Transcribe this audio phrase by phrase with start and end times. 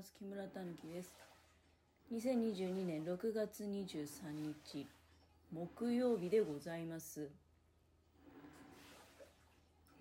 [0.00, 1.10] ます木村たぬきです。
[2.10, 4.86] 2022年6月23日
[5.52, 7.28] 木曜日でございます。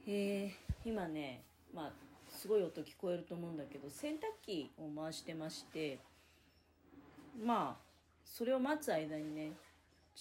[0.07, 1.41] えー、今ね
[1.75, 1.91] まあ
[2.31, 5.99] すごい音聞こえると思うんだけど洗濯機を回してまして
[7.45, 7.83] まあ
[8.23, 9.51] それを待つ間にね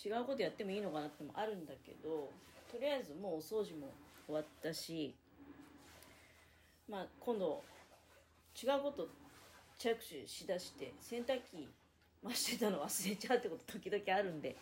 [0.05, 2.29] 違うことやってもいいのかなってもあるんだけど
[2.73, 3.93] とりあえずもうお掃除も
[4.27, 5.15] 終わったし
[6.91, 7.63] まあ今度
[8.61, 9.07] 違うこと
[9.79, 11.69] 着手しだして洗濯機
[12.25, 14.57] 回してたの忘れちゃうってこと時々あるんで、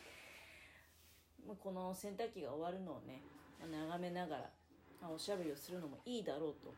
[1.46, 3.22] まあ、この洗濯機が終わるのをね、
[3.58, 4.50] まあ、眺めながら、
[5.00, 6.74] まあ、おしゃべりをするのもいいだろうと、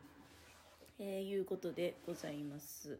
[0.99, 2.97] えー、いうことでございます。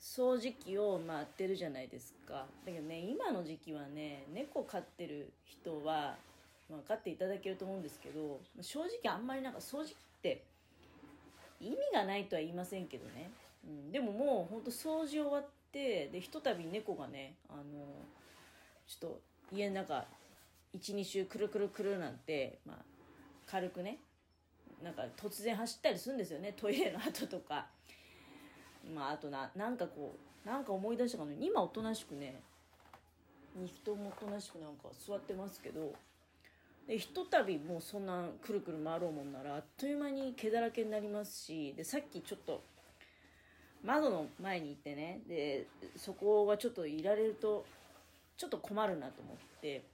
[0.00, 2.46] 掃除機を回ってるじゃないですか。
[2.66, 6.16] だけどね今の時期はね猫飼ってる人は、
[6.68, 10.44] まあ、飼っていただけると思うんですけど正直あんまりなんか掃除機って
[11.60, 13.30] 意味がないとは言いませんけどね、
[13.66, 17.62] うん、でももうほんと掃除終わってでひとたび猫がねあの
[18.86, 19.20] ちょっと
[19.52, 20.04] 家の中
[20.78, 22.76] 12周くるくるくるなんて、まあ、
[23.46, 23.98] 軽くね
[24.82, 26.54] なんか突然走ったりするんですよね。
[26.56, 27.66] トイレの後とか。
[28.92, 32.40] まああとななんかこうなんか思い出したかの今おとなしくね
[33.58, 35.92] 2人もおとなしくなんか座ってますけど
[36.88, 42.64] でひとたびもうそんなくるくる回ろうもんならあっという間に毛だらけになりますしでさっきちょっと
[43.84, 45.66] 窓の前に行ってねで
[45.96, 47.64] そこがちょっといられると
[48.36, 49.84] ちょっと困るなと思って、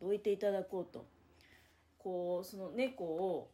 [0.00, 1.06] どいていただこうと。
[2.02, 3.50] こうその猫を、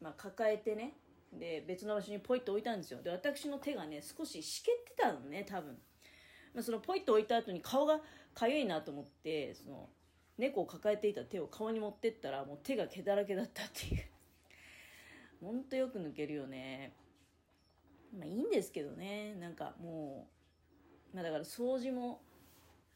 [0.00, 0.92] まあ、抱えてね
[1.32, 3.02] で別の場所にポイッと置いたんですよ。
[3.02, 5.72] で私の手がね少ししけってたのね多分、
[6.54, 8.00] まあ、そのポイッと置いた後に顔が
[8.34, 9.88] かゆいなと思ってその
[10.38, 14.02] 猫を抱えていた手を顔に持ってったらもう手が毛だらけだったっていう。
[15.42, 16.92] ほんとよく抜けるよね。
[18.16, 19.34] まあいいんですけどね。
[19.34, 20.28] なんかも
[21.12, 22.20] うまあだから掃除も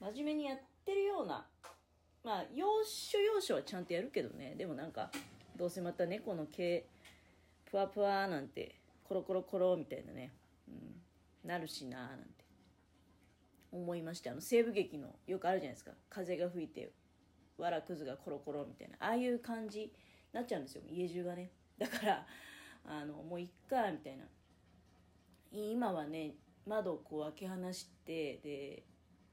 [0.00, 1.46] 真面目にやってるような
[2.24, 4.54] まあ要所要所はちゃんとやるけどね。
[4.56, 5.10] でもなんか
[5.56, 6.86] どうせまた猫の毛
[7.70, 10.32] ぷわぷわなんてコロコロコロみたいなね、
[10.68, 12.40] うん、なるしななんて。
[13.72, 15.92] 思いましてあの西部劇のよくあるじゃないですか。
[16.08, 16.90] 風が吹いて
[17.56, 18.96] わらくずがコロコロみたいな。
[18.98, 19.92] ああいう感じに
[20.32, 20.82] なっちゃうんですよ。
[20.90, 21.50] 家中がね。
[21.78, 22.26] だから
[22.84, 24.24] あのもういっかみたいな。
[25.52, 26.34] 今はね
[26.66, 28.82] 窓をこう開け放してで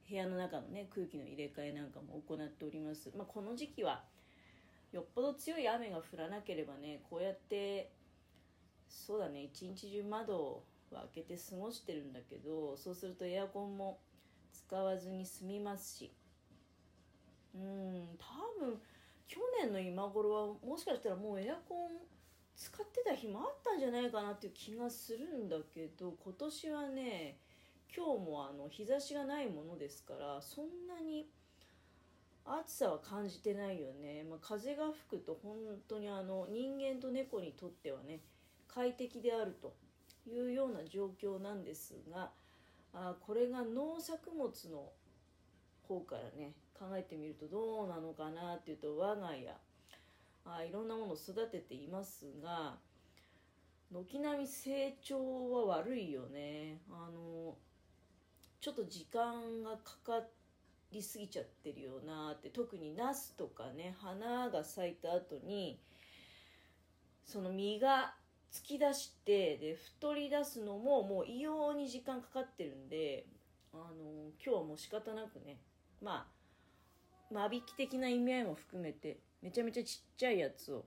[0.10, 4.04] 部屋の中のね空気の入れ替えなんかも行っております、まあ、この時期は
[4.92, 7.92] よっぽど強い雨が降らなければねこうやって
[8.88, 14.00] そうだね一日中窓を開けて過ごしてるんだけどそうするとエアコンも
[14.54, 16.12] 使わずに済みますし。
[17.56, 18.80] うん多分
[19.28, 21.92] 去年の今頃はもしかしたらもうエアコン
[22.57, 27.38] 使ってた日もあったんじゃないかなっていう気がするんだけど今年はね
[27.95, 31.29] 今日もあの日差しがないものですからそんなに
[32.45, 35.56] 暑さは感じてないよね、まあ、風が吹くと本
[35.88, 38.22] 当にあの人間と猫にとってはね
[38.68, 39.75] 快適であると
[40.28, 42.31] いうような状況なんですが
[42.94, 44.89] あこれが農作物の
[45.88, 49.53] 方からね考えてみるとどうなのかなっていうと我が家
[50.56, 52.78] あいろんなものを育てていますが
[53.91, 56.81] 軒並み成長は悪いよね。
[56.90, 57.56] あの
[58.59, 60.24] ちょっと時間がかか
[60.91, 62.50] りすぎちゃってるよなって。
[62.50, 65.80] 特にナスとかね花が咲いた後に
[67.25, 68.16] その実が
[68.52, 73.25] 突き出してで太り出すのももう異様に時間かかってるんで
[73.74, 75.57] あの今日はもう仕方なくね
[76.02, 76.28] ま
[77.31, 80.86] あ間引き的な意味合いも含めてめちゃめちゃちっちゃいやつを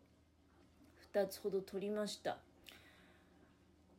[1.13, 2.39] 2つほど取りました。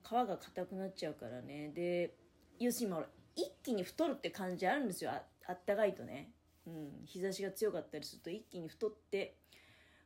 [0.04, 1.70] 皮が硬くなっちゃうからね。
[1.70, 2.16] で
[2.60, 2.96] 要するに
[3.36, 5.12] 一気に太るって感じあるんですよ。
[5.12, 6.32] ああったかいとね、
[6.68, 9.36] うん、日差しが強かったりすると一気に太って、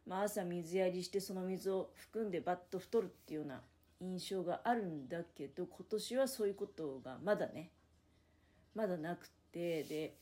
[0.07, 3.61] まあ、朝水やりしてその水を含んでバッと太るっていうような
[3.99, 7.71] 印象があるんだけど今年はそういうことがまだね
[8.73, 10.15] まだなくてで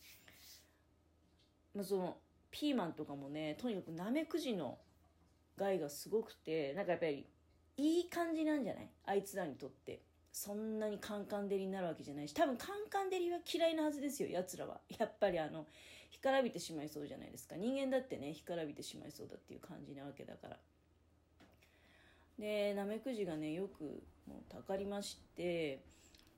[1.74, 2.18] まあ、その
[2.54, 4.78] ピーマンとかもねとにかくナメクジの
[5.58, 7.26] 害がすごくてなんかやっぱり
[7.78, 8.90] いい感じなんじゃない？
[9.08, 10.04] あいつらにとって。
[10.32, 12.34] そんなにカンカン照りになるわけじゃないし。
[12.34, 14.80] 多分カンカン照りは嫌いなはずですよやつらは。
[15.00, 15.68] やっぱりあの
[16.10, 17.56] 干からびてしまいそうじゃないですか。
[17.56, 20.58] 人間だってね干からびてしまいそうだっていう感じなわけだから。
[22.40, 23.84] でナメクジがねよく
[24.28, 25.84] もうたかりまして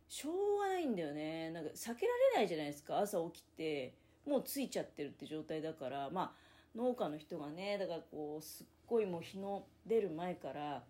[0.09, 1.51] しょうがないんだよね。
[1.51, 2.99] なんか避けられないじゃないですか。
[2.99, 3.93] 朝起きて。
[4.27, 6.31] もうついちゃってるって状態だからまあ
[6.75, 10.83] 農家の人がねだからこうすっごいもう日の出る前から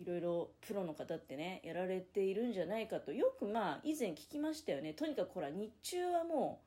[0.00, 3.12] いろいろプロの方ってねやられているんじゃないかと。
[3.12, 4.94] よくまあ以前聞きましたよね。
[4.94, 6.60] とにかくほら日中はも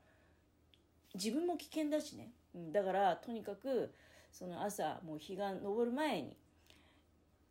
[1.16, 3.92] う自分も危険だしね、うん、だからとにかく
[4.32, 6.38] その朝もう日が昇る前に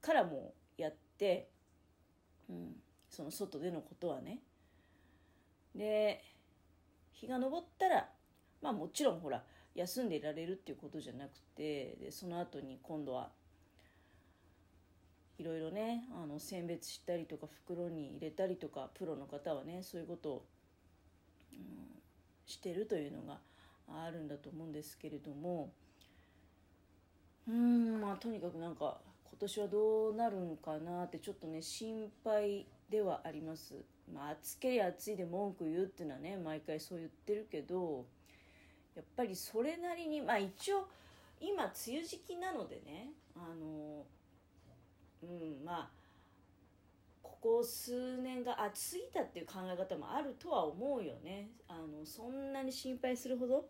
[0.01, 1.49] からもうやって、
[2.49, 2.77] うん、
[3.11, 4.39] その外でのことはね。
[5.75, 6.23] で
[7.13, 8.09] 日が昇ったら
[8.63, 9.43] まあもちろんほら
[9.75, 13.31] 休んでいられるっていうことじゃなくてでその後に今度は
[15.39, 20.45] いろいろねあの選別したりとか袋に入れたりとかプロの方はねそういうことを、
[21.53, 21.59] うん、
[22.47, 23.39] してるというのが
[23.89, 25.73] あるんだと思うんですけれども
[27.49, 33.75] うんまあとにかくなんか今年はどうなるんかなってちょっとね心配ではあります。
[34.13, 38.05] まあ、暑けりゃ暑いで文句言うっていうのはね毎回そう言ってるけど
[38.95, 40.89] やっぱりそれなりにまあ一応
[41.41, 44.05] 今梅雨時期なのでねあの
[45.23, 45.91] うんまあ
[47.23, 51.51] ここ数年が暑すぎたっていう考え方もあるとは思うよね。
[51.67, 53.67] あのそんなに心配するほど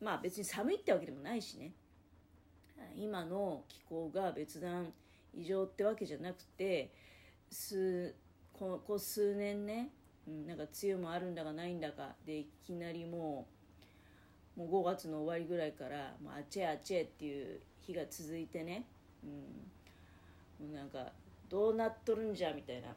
[0.00, 1.72] まあ別に寒いってわけでもないしね。
[2.96, 4.92] 今の気候が別段
[5.32, 6.92] 異常ってわけじゃなくて
[7.50, 8.14] 数
[8.52, 9.90] ここ数年ね、
[10.28, 13.53] うん、なんか梅雨もあるんだかないんだかでいきなりもう
[14.56, 18.84] もう5月の終わりぐらいからもうあちえあちえっていう日が続いてね、
[19.24, 19.26] う
[20.64, 21.12] ん、もうなんか
[21.48, 22.88] どうなっとるんじゃみたいな。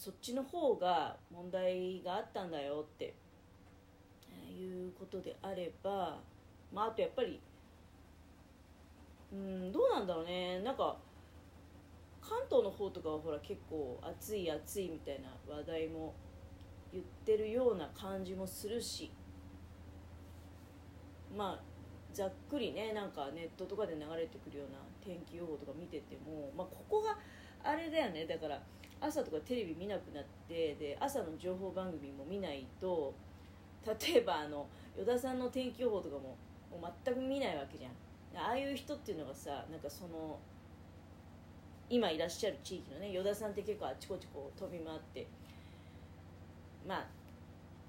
[0.00, 3.12] そっちの方が問題があったんだよって
[4.58, 6.18] いうことであれば
[6.72, 7.38] まああとやっぱり
[9.30, 10.60] うんどうなんだろうね。
[10.60, 10.96] なんか
[12.22, 16.14] 関東の方とかはほら結構暑い暑いみたいな話題も
[16.92, 19.10] 言ってるような感じもするし。
[21.36, 21.60] まあ
[22.12, 27.16] ざっくりねなんかネットとかで流れてくるような天気予報とか見てても、まあ、ここが
[27.62, 28.26] あれだよね。
[28.26, 28.60] だから
[29.00, 33.14] 朝とかテレビ見なくなってで朝の情報番組も見ないと
[33.86, 34.66] 例えばあの
[35.00, 36.36] 依田さんの天気予報とかも
[36.70, 37.92] もう全く見ないわけじゃん。
[38.36, 40.38] ああいう人っていうのがさなんかその
[41.88, 45.26] 今いらっしゃる地域のね依田さんって結構あちこちこう飛び回って
[46.86, 47.06] まあ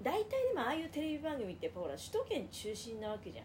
[0.02, 3.44] 大体でもああいうテレビ番組ってやっぱほら首都圏中心なわけじゃん、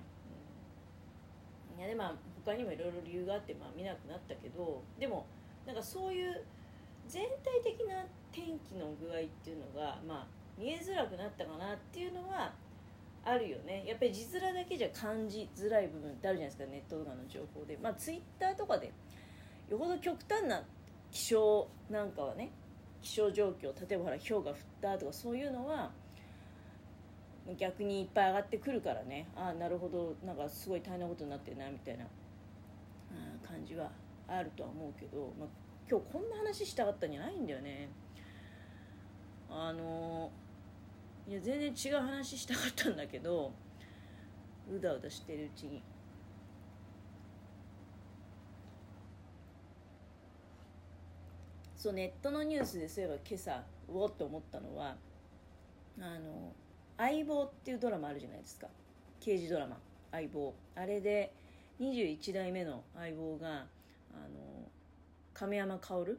[1.75, 2.15] うん、いやでまあ
[2.45, 5.25] 他にもいろいろ理由があってまあ見なくなったけどでも
[5.65, 6.43] なんかそういう
[7.07, 10.27] 全体的な天気の具合っていうのがまあ
[10.57, 12.53] 見えづらくなったかなっていうのは
[13.23, 13.83] あるよね。
[13.85, 18.91] やっぱり字面だけじゃ感じづらい部分ってあるじゃないですかネットとかの情報でまあツイッターとかで
[19.69, 20.63] よほど極端な
[21.11, 22.51] 気象なんかはね
[23.01, 25.91] 気象状況例えばほら氷が降ったとかそういうのは
[27.55, 29.27] 逆にいっぱい上がってくるからね。
[29.35, 30.15] ああなるほど。
[30.25, 32.05] なんかすごい大変なことになってるなみたいな。
[33.47, 33.89] 感じは
[34.27, 35.49] あるとは思うけど、まあ、
[35.89, 37.89] 今日こんな話したかったんじゃないんだよね。
[39.49, 40.29] あの
[41.27, 43.53] いや全然違う話したかったんだけど
[44.69, 45.81] うだうだしてるうちに。
[51.77, 54.97] そうネットのニュースでそういえば今朝うおって思ったのは
[55.99, 56.51] あの
[56.97, 58.67] 「相棒」っていうドラマあるじゃないですか。
[59.19, 59.79] 刑事ドラマ
[60.11, 61.33] 「相棒」あれで
[61.79, 63.67] 21代目の相棒が
[64.13, 64.71] あの
[65.33, 66.17] 亀山薫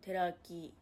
[0.00, 0.72] 寺脇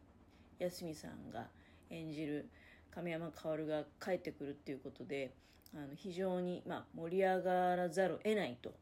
[0.59, 1.47] 康美さんが
[1.89, 2.49] 演じる
[2.91, 5.33] 亀山薫が帰ってくるっていうことで
[5.73, 8.73] あの非常に、まあ、盛り上がらざるを得ないと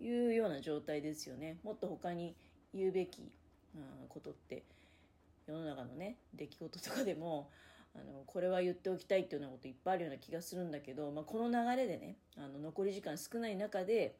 [0.00, 1.58] いうような状態ですよね。
[1.62, 2.34] もっと他に
[2.74, 3.30] 言うべき
[4.08, 4.64] ことって
[5.46, 7.50] 世の中のね出来事とかでも
[7.94, 14.16] あのこれは言っておきたいっていうようなこといっぱいあるような気がするんだけど、まあ、この流れでねあの残り時間少ない中で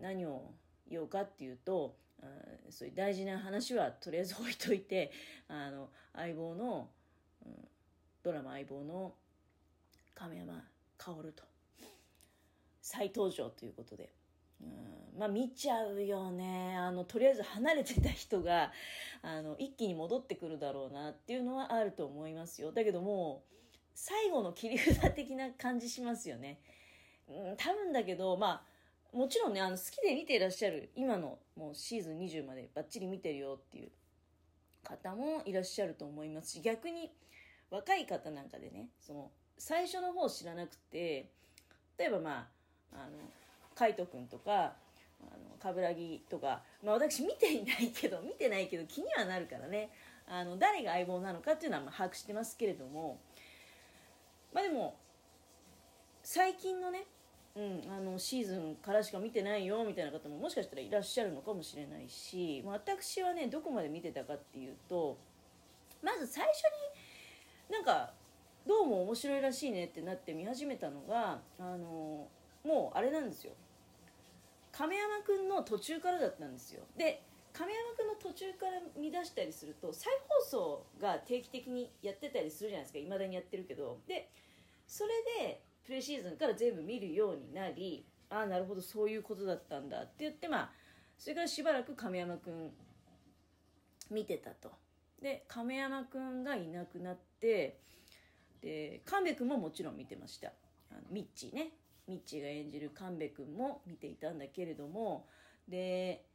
[0.00, 0.52] 何を
[0.88, 2.26] 言おうかっていうとあ
[2.70, 5.10] そういう大事な話はとりあえず置いといて
[5.48, 6.88] あの相棒の、
[7.44, 7.52] うん、
[8.22, 9.14] ドラマ相棒の
[10.14, 10.62] 亀山
[10.96, 11.42] 薫と
[12.80, 14.10] 再登場ということで。
[14.60, 15.18] うん。
[15.18, 16.76] まあ見ちゃうよね。
[16.76, 18.72] あのとりあえず離れてた人が
[19.22, 22.72] あの一気に戻ってくるだろうなっていうのはあると思いますよ。
[22.72, 23.42] だけども
[23.94, 26.58] 最後の切り札的な感じしますよね、
[27.28, 28.66] うん、多分だけどま
[29.12, 33.92] あもちろんねあの好きで見ていらっしゃる今のもうシーズン20までバッチリ見てるよっていう
[34.82, 37.12] 方もいらっしゃると思いますし逆に
[37.70, 41.30] 若い方なんかでねその最初の方知らなくて
[41.96, 42.48] 例えばま
[42.92, 43.18] ああの
[43.74, 49.90] 海斗君とかあの冠城とか、まあ、私見ていないけど見てないけど気にはなるからね。
[50.26, 53.20] あの誰が相棒なのかっていうのはま把握してますけれども。
[54.52, 54.96] まあでも
[56.22, 57.06] 最近のね
[57.56, 65.16] うん、あのシーズンからしか見てないよみたいな方ももしかしたらいらっしゃるのかもしれないし私はねどこまで見てたかっていうと
[66.02, 66.64] まず最初
[67.70, 68.12] になんか
[68.66, 72.26] どうも面白いらしいねってなって見始めたのがあの
[72.64, 73.52] もうあれなんですよ。
[74.72, 76.82] 亀山君の途中からだったんですよ。
[76.96, 82.98] で亀山君の途中から見出したりすると再放送が定期的にやってたりするじゃないですか。
[82.98, 84.00] いまだにやってるけど。
[84.08, 84.28] で
[84.86, 85.10] それ
[85.46, 90.02] でプレシーズンから全部見るようになりああなるほどそういうことだったんだ。
[90.02, 90.70] って言ってまあ
[91.16, 92.72] それからしばらく亀山君
[94.10, 94.72] 見てたと。
[95.22, 97.78] で亀山君がいなくなって
[98.60, 100.48] で神戸君ももちろん見てました。
[100.90, 101.68] あのミッチーね。
[102.08, 105.26] ミッチーが演じる神戸君も見ていたんだけれども
[105.68, 106.26] で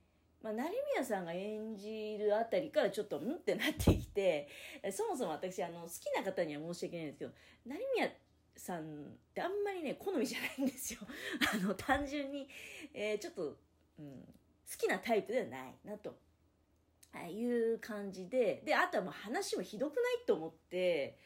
[0.42, 4.48] まあ、成宮さんが演じるあたりからちょっとうんってなってきて
[4.92, 7.32] そもそも私あの好きな方には申し訳ないんですけど
[7.66, 8.10] 成宮
[8.56, 8.84] さんっ
[9.34, 11.00] てあんまりね好みじゃないんですよ。
[11.54, 12.48] あの単純に、
[12.94, 13.58] えー、ちょっと、
[14.00, 14.22] うん、
[14.70, 16.18] 好きなタイプではないなと。
[17.12, 21.18] ああいう感じでであとはもう話もひどくないと思って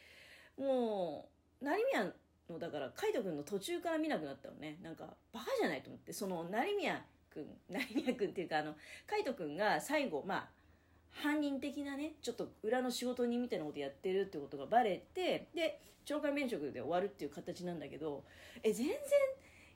[0.56, 2.10] もう成宮
[2.50, 4.78] のだから海斗君の途中から見なくなったのね。
[4.82, 6.12] なんかバカじゃないと思って。
[6.12, 10.50] その成宮君 成宮君っていうかあの海斗君が最後まあ
[11.10, 18.24] 犯人的なねちょっと裏の仕事人みたいなことやってるってことがバレてで懲戒免職で終わるっていう形なんだけど
[18.62, 18.96] え全然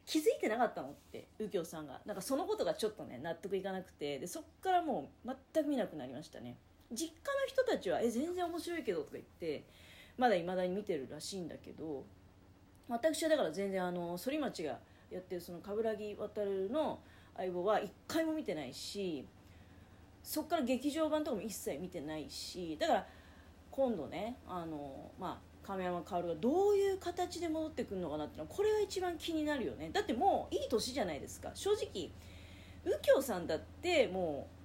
[0.04, 2.00] 気づいてなかったのって右京さんが。
[2.06, 6.56] なんかそのことがちょっとね納得いかなくてでそっからもう全く見なくなりましたね。
[6.90, 9.64] 実家の人たちは「え全然面白いけど」とか言って
[10.16, 12.06] まだいまだに見てるらしいんだけど
[12.88, 14.78] 私はだから全然あの反町が
[15.10, 16.40] やってるその冠城渡
[16.72, 16.98] の
[17.36, 19.24] 相棒は一回も見てないし
[20.22, 23.06] そっから劇場版とかも一切見てないしだから
[23.70, 29.90] 今度ねあのまあ亀山薫がどういう形で戻ってくるのかなっていうのはこれが一番気になるよね。
[29.92, 31.50] だってもういい年じゃないですか。
[31.54, 32.10] 正直
[32.86, 34.57] 右京さんだってもう